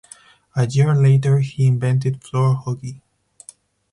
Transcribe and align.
A 0.55 0.65
year 0.65 0.95
later, 0.95 1.41
he 1.41 1.67
invented 1.67 2.23
floor 2.23 2.55
hockey. 2.55 3.03